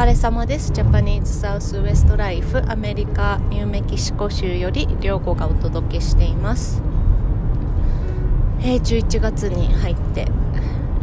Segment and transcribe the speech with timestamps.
[0.00, 0.72] 疲れ様です。
[0.72, 6.80] ジャパニーズサウスウエストライフアメリカニューメキシコ州より涼子がお届けしています。
[8.62, 10.26] え、11月に入って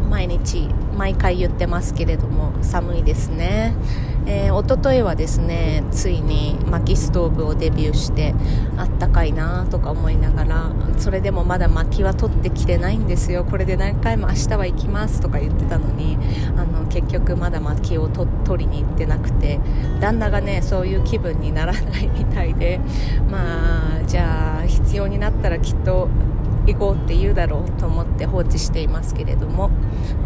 [0.09, 0.67] 毎日
[0.97, 3.75] 毎回言ってますけれども寒いですね、
[4.29, 8.35] えー、一昨日はですねついに薪ストーブをデビューして
[8.75, 13.45] あったかいなとか思いながらそれでもまだ薪は取ってきてないんですよ。
[13.45, 16.17] これで何回も明日は行きますとか言ってたのに
[16.57, 19.59] あの結局まだ薪を取りに行ってなくて
[20.01, 22.81] 旦那がねそういう気分にならないみたいで
[23.29, 26.09] まあじゃあ必要になったらきっと
[26.67, 29.71] 行こうって言うだろうと思って放置していますけれども、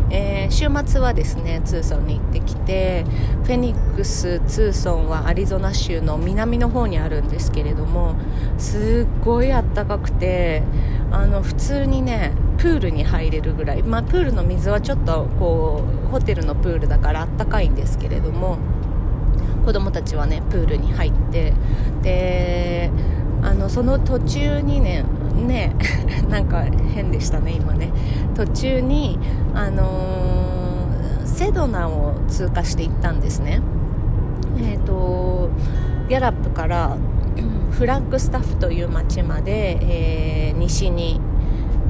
[0.10, 3.06] えー、週末はですねツーソンに行ってきて
[3.44, 8.16] フェニックスツーソンはアリゾナ州の南の方にあるんですけれども
[8.58, 10.64] すっごい暖かくて
[11.12, 18.58] あの普通にねプールに入れるぐらい、まあ、プールの水はちょっとこうホテルのプールだからあったかいんですけれども
[19.66, 21.54] 子供たちはねプールに入って
[22.02, 22.92] で
[23.42, 25.04] あのその途中にね
[25.42, 25.76] ね
[26.30, 27.92] なんか変でしたね今ね。
[28.36, 29.20] 途中に
[29.54, 33.62] あのー、セドナを通過していったんですね。
[34.58, 35.50] えっ、ー、と
[36.10, 36.98] ギャラップから
[37.72, 39.78] フランクスタッフという町まで、
[40.50, 41.20] えー、西に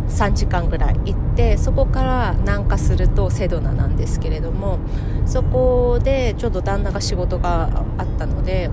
[0.10, 4.80] 3時間ぐらい行ってそこから南下するとセドナなんですけれども
[5.26, 8.70] そこでちょっと旦那が仕事があったので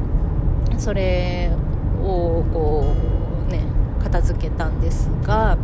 [0.79, 1.51] それ
[2.03, 3.18] をこう
[4.09, 5.59] 片付けたんですが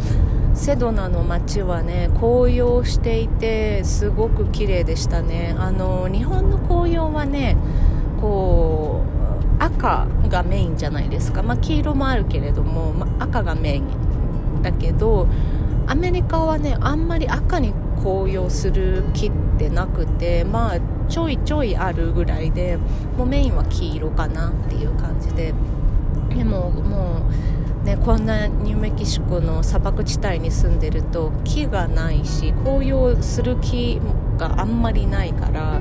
[0.55, 5.57] セドナの街はね紅葉していてすごく綺麗でしたね。
[5.59, 7.57] あの日本の紅葉はね
[8.21, 9.03] こ
[9.59, 15.27] う赤がメインじゃないですか、まあ、黄色もあるけれども、まあ、赤がメインだけど
[15.87, 22.79] アメリカはねあんまり赤に紅葉する木ってなくてまあちょいちょいあるぐらいで
[23.17, 25.53] もうメインは黄色かなっていう感じで。
[26.35, 27.24] でももう
[27.95, 34.01] ねこんなニューメキシコの砂漠地帯に住んでると木がないし紅葉する木
[34.37, 35.81] があんまりないから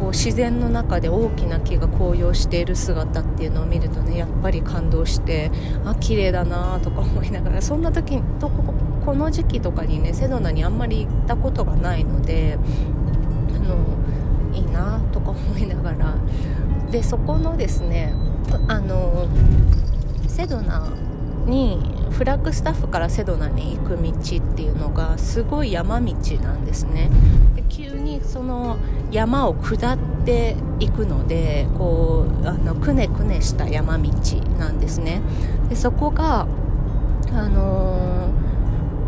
[0.00, 5.50] こう自然の中で大きな木が紅葉している姿っていうのを見るとねやっぱり感動して
[5.84, 8.48] あ綺麗だなとか思いながらそんな時と
[9.04, 12.58] この時期とかにねセドナにあんまり行ったことがないので
[13.54, 16.14] あのいいなとか思いながら。
[16.90, 18.14] でそこのですね
[18.68, 19.26] あの
[20.28, 20.92] セドナ
[21.46, 21.78] に
[22.10, 27.10] フラッグスタッフからセドナに行く道っていうのがすごい山道なんですね。
[27.56, 28.76] で急にその
[29.10, 34.10] 山を下っていくのでこうあのくねくねした山道
[34.58, 35.22] なんですね。
[35.68, 36.46] でそこが
[37.32, 38.53] あのー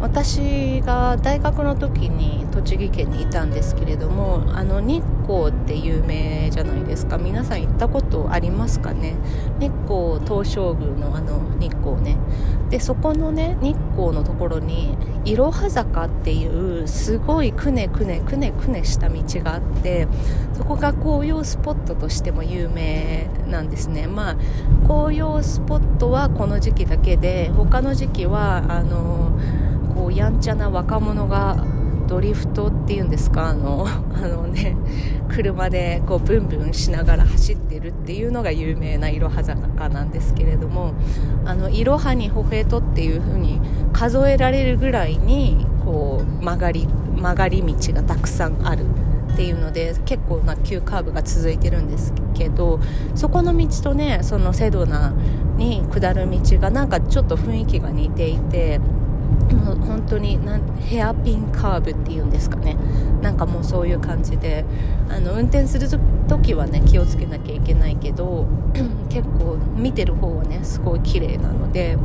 [0.00, 7.18] 私が大学の時に栃木県にいたんですけれどもあの日光って有名じゃないですか。
[7.18, 9.14] 皆さん行ったことありますかね？
[9.58, 12.16] 日光東照宮のあの日光ね。
[12.70, 20.08] でそこのね日光のところにいろは坂っていうすごいくねくねくねくねした道があって
[20.54, 24.06] そこが紅葉スポットとしても有名なんですね。
[24.06, 24.36] まあ
[24.86, 29.32] 紅葉スポットはこの時期だけで他の時期はあの
[29.96, 31.64] こうやんちゃな若者が
[32.06, 33.48] ドリフトっていうんですか？
[33.48, 34.76] あの あのね
[35.28, 40.92] 車でこうブンブンしながら走ってるっていうのが有名ないろは坂なんですけれども
[41.44, 43.60] あのいろはにほへとっていう風に
[43.92, 46.86] 数えられるぐらいにこう曲がり
[47.16, 48.84] 曲がり道がたくさんある
[49.32, 52.78] っていうので結構な急カーブが続いてるんですけど
[53.16, 55.12] そこの道とねそのセドナ
[55.56, 58.80] に下る道がなんかちょっと雰囲気が似ていて
[59.52, 62.76] もう本当になんヘアピンカーブっていうんですかね。
[63.22, 64.64] なんかもうそういう感じで
[65.08, 65.88] あの運転する
[66.28, 68.46] 時はね気をつけなきゃいけないけど
[69.10, 71.96] 結構見てる方はねすごい綺麗なので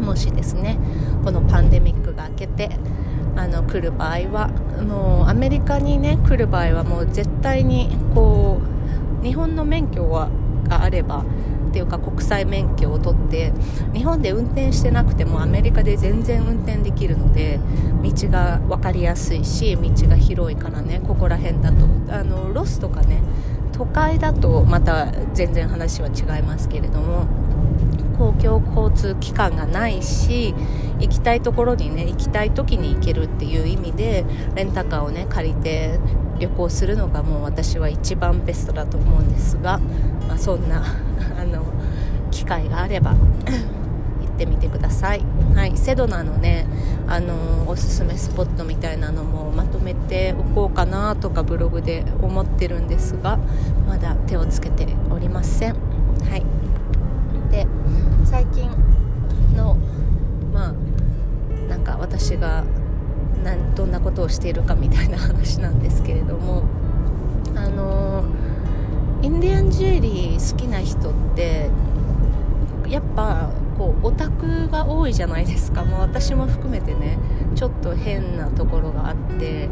[0.00, 0.78] もしですね
[1.24, 2.70] このパンデミックが明けて
[3.36, 4.48] あの来る場合は
[4.86, 8.60] もうアメリカにね来る場合はもう絶対にこ
[9.22, 10.28] う日本の免許は
[10.68, 11.24] があれば
[11.72, 13.50] っていうか国際免許を取って
[13.94, 17.58] 日本で運転してなくてもアメリカで全然運転できるので
[18.02, 21.86] 道が分かりやすいし道が広いからねここら辺だと。
[22.12, 23.22] あのロスとかね
[23.72, 27.26] 都会だとまた全然話は違いますけれども
[28.18, 30.54] 公共交通機関がないし
[31.00, 35.98] 行きたいところにね行きたい時に行けるっていう意味でレンタカーをね借りて
[36.38, 39.80] 旅行するのがもう私は一番ベストだと思うんですが、
[40.28, 40.82] まあ、そんな
[41.40, 41.62] あの
[42.30, 43.12] 機会があれば
[44.20, 45.24] 行ってみてください、
[45.54, 46.66] はい、セドナのね
[47.06, 47.34] あの
[47.66, 53.38] おすすめスポットみたいなのもまとめておこうかなとかブログで思ってるんですが
[53.86, 55.72] まだ手をつけておりません。
[55.72, 56.44] はい。
[57.50, 57.66] で
[58.24, 58.70] 最近
[59.54, 59.76] の
[60.52, 60.72] まあ
[61.68, 62.64] なんか私が
[63.44, 66.62] なんどんなことをしているかみたいな話なんですけれども
[67.56, 68.11] あの
[69.22, 71.70] インディアンジュエリー好きな人って
[72.88, 77.18] やっぱこうオタクが多いじゃないですかもう私も含めてね
[77.54, 79.68] ちょっと変なところがあって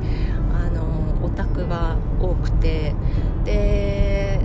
[0.53, 2.95] あのオタクが多くて
[3.45, 4.41] で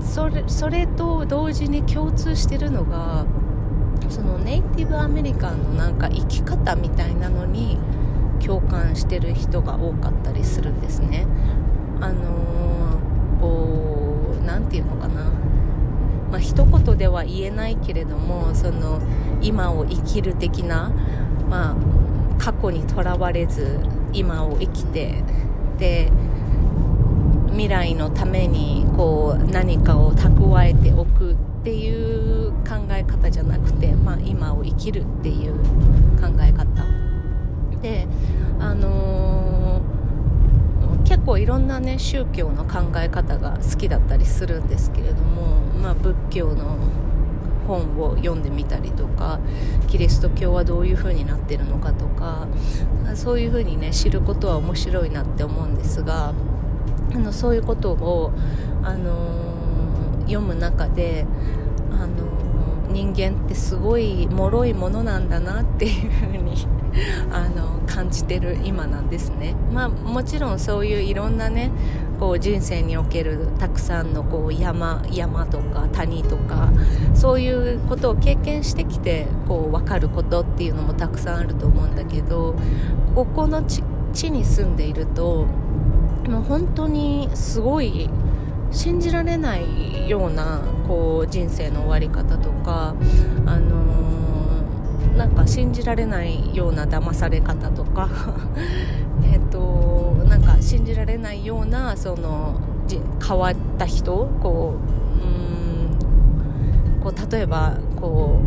[0.00, 3.26] それそれと同時に共通してるのが
[4.10, 7.78] そのネイティブアメリカンのなんか生き方みたいなのに
[8.44, 11.26] 共感してる人が多かったりするんですね。
[12.00, 12.98] あの、
[13.44, 15.24] こう何て言うのかな。
[16.30, 19.00] まあ、一言では言えないけれどもその
[19.40, 20.90] 今を生きる的な、
[21.48, 21.76] まあ、
[22.38, 23.78] 過去にとらわれず
[24.12, 25.22] 今を生きて
[25.78, 26.10] で
[27.50, 35.54] 未来のためにこう何かを蓄えておくっていう考え方じゃなくて、まあ、今を生きるっていう
[36.20, 36.84] 考え方。
[37.80, 38.08] で
[38.58, 39.23] あのー、
[41.24, 46.76] 結構いろんなね宗教の考え方が好きだったりするんですけれども、まあ、仏教の
[47.66, 49.40] 本を読んでみたりとか
[49.88, 52.46] キリスト教はどういう風になってるのかとか
[53.14, 56.34] そういう風にね知ることは面白いなって思うんですが
[57.14, 58.32] あのそういうことを、
[58.82, 61.24] あのー、読む中で、
[61.90, 66.66] あのー、人間ってすごい脆いものなんだなっていう風に
[67.30, 71.70] あの感じてる今なんですね、まあ、もちろんそういういろんなね
[72.18, 76.72] こう人生におけるたくさんのこう山山とか谷とか
[77.14, 82.54] そういうことを経験してきてこう分かることっていうのもたくさんあると思うんだけど
[83.14, 83.82] ここの地
[84.30, 85.46] に住んでいると
[86.28, 88.08] もう本当にすごい
[88.70, 92.94] 信じられないようなこう人生の終わり方とか、
[93.46, 94.03] あの、
[95.16, 98.08] なんか信じられないような騙され方とか
[99.32, 102.60] えっとなんか信じられないようなその
[103.26, 104.74] 変わった人こ
[105.22, 108.40] ううんこう例えばこ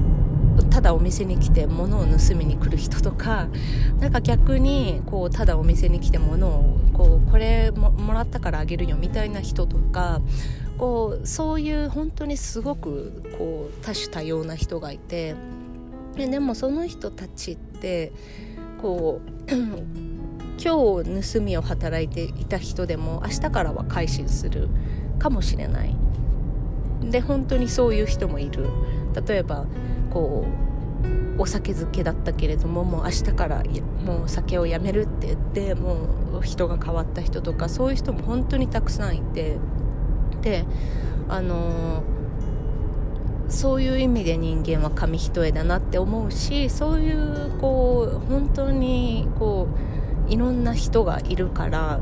[0.58, 3.48] うただお店に来て物を盗みに来る人とか
[4.00, 10.20] なんか逆にこうただお店に来て物をこうこれももらったからあげるよみたいな人とか
[10.78, 15.36] こうそういう本当にすごくこう多種多様な人がいて
[16.18, 18.12] ででもその人たちって
[18.82, 19.54] こう
[20.60, 24.70] 今日盗みを働いていた人でも明日からは改心する
[25.20, 25.96] かもしれない。
[27.04, 28.68] で本当にそういう人もいる。
[29.28, 29.66] 例えば
[30.12, 30.46] こ
[31.38, 33.64] うお酒漬けだったけれどももう明日から
[34.04, 39.58] もう酒をやめるって言ってもう人が変わった人とかそういう人も本当にたくさんいて。
[40.42, 40.66] で
[41.30, 42.17] あのー、
[43.50, 49.68] そういう意味で人間は紙一重だなって思うしそういうこう本当にこ
[50.28, 52.00] ういろんな人がいるから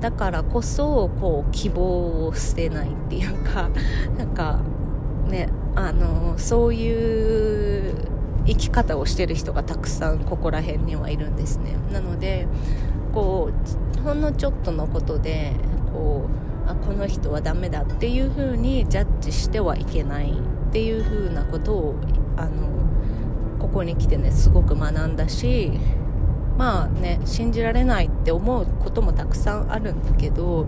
[0.00, 3.70] だからこそこう希望を捨てないっていうか
[4.16, 4.60] なんか
[5.28, 7.94] ねあのそういう
[8.46, 11.76] 生き方をしてる人がたくさんここら辺にはいるんですね。
[11.92, 12.46] なので
[13.12, 13.50] こ
[13.98, 15.52] うほんのちょっとのことで
[15.92, 16.26] こ
[16.66, 20.32] うあこの人はダメだっていう風にジャッジしてはいけない。
[20.68, 21.94] っていう風なことを
[22.36, 22.68] あの
[23.58, 25.72] ここに来てねすごく学んだし
[26.56, 30.66] まあね信じられないって思うこともたくさんあるんだけど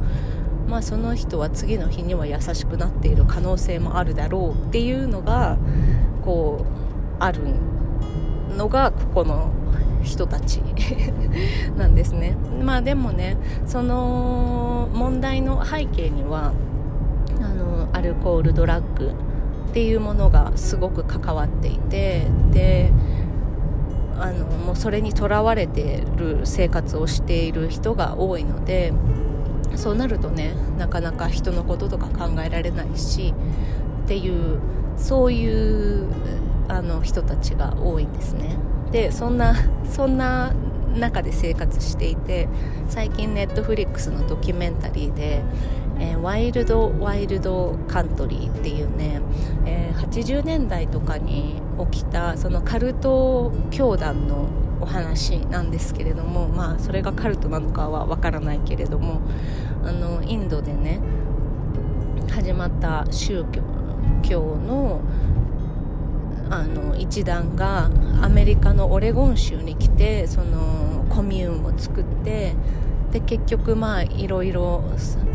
[0.70, 5.58] まあ、その人は次の日には優しくなっている可能性もあるだろうっていうのが
[6.24, 7.40] こうある
[8.56, 9.50] のがここの
[10.04, 10.62] 人たち
[11.76, 12.36] なんですね。
[12.64, 16.52] まあでもねその問題の背景には
[17.40, 19.10] あのアルコールドラッグ
[19.70, 22.90] っていうものがすごく関わっていてで
[24.18, 28.92] あのもうそれにとらわれてる生活をしている人が多いので
[29.76, 33.32] そうなるとねなかなか人のこととか考えられないし
[34.04, 34.60] っていう
[34.96, 36.08] そういう
[36.66, 38.56] あの人たちが多いんですね。
[38.90, 40.52] でそんなそんな
[40.96, 42.48] 中で生活していて
[42.88, 45.44] 最近ネットフリックスのドキュメンタリーで
[46.00, 49.19] えー、ワイルド・ワイルド・カントリーっていうね、
[50.10, 51.62] 80年代とかに
[51.92, 54.48] 起きたそのカルト教団の
[54.80, 59.20] お話なんですけれどもまあそれがカルトなのかはわからないけれども
[59.84, 61.00] あのインドでね
[62.30, 63.44] 始まった宗
[64.22, 65.00] 教の
[66.50, 67.90] あの一団が
[68.20, 72.54] アメリカのオレゴン州に来てそのコミューンを作って
[73.12, 74.82] で結局まあいろいろ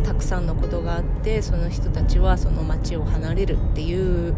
[0.03, 4.35] たくさんのことがあってその人たちはその町を離れるっていう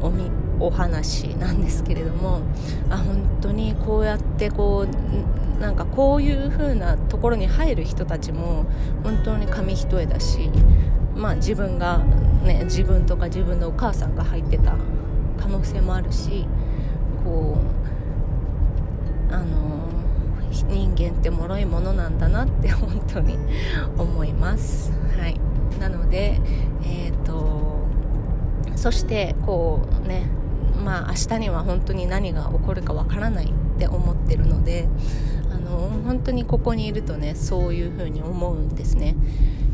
[0.00, 0.30] おみ
[0.60, 2.40] お話なんですけれども
[2.90, 8.66] あ本当にこうやってこうなんかこういう風なところに入る人たちも
[9.02, 10.50] 本当に紙一重だし、
[11.14, 11.98] まあ、自分が、
[12.44, 14.74] ね、自分とか自分のお母さんが入ってた
[15.38, 16.46] 可能性もあるし
[17.24, 17.56] こ
[19.30, 19.88] うあの
[20.68, 23.36] 人間って脆いものなんだなって本当に
[23.98, 24.92] 思います。
[25.18, 25.38] はい、
[25.80, 26.40] なので、
[26.84, 27.86] えーと、
[28.76, 30.26] そしてこうね
[30.84, 34.86] まあ明日には本当に何が起こるかわからないって思ってるので
[35.50, 39.16] あの本当にここにいるとねそういうふうに思うんですね。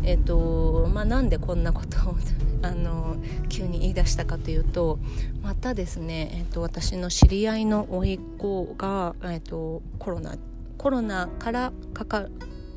[0.02, 2.16] えーとまあ、なんでこんなことを
[2.62, 3.16] あの
[3.48, 4.98] 急に言い出したかというと
[5.42, 10.36] またですね、えーと、私の知り合いの甥っ子が、えーと、コロナ
[10.80, 12.26] コロナからかか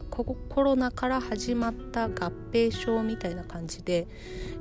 [0.10, 4.08] コロナから始まった合併症みたいな感じで、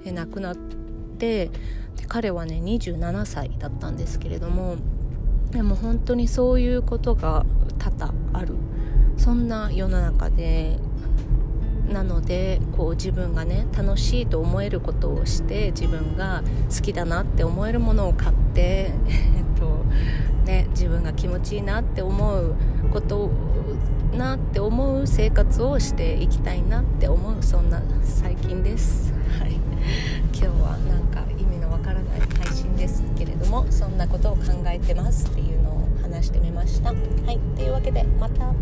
[0.04, 1.50] え、亡くなってで
[2.06, 4.76] 彼はね27歳だったんですけれども
[5.50, 7.44] でも本当にそういうことが
[7.80, 8.54] 多々ある。
[9.16, 10.78] そんな世の中で
[11.92, 19.84] なのでこう自分がね楽しいと思えることをして自分が好きだなって思えるものを買って、 えっと
[20.44, 22.54] ね、自分が持ちいいなって思う
[22.92, 23.30] こと
[24.12, 29.14] なって思う生活をしていきたいなって思うそんな最近です。
[29.40, 36.90] はい、今日はなんか意味のわからない配信ですけれどもそんなことを考えてますっていうのを話してみました。
[36.90, 38.52] はい、というわけでまた。